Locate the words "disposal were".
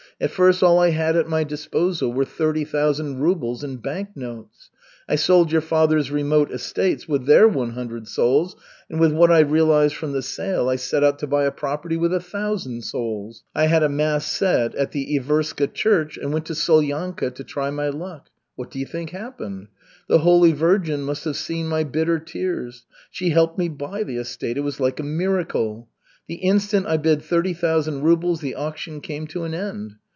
1.43-2.25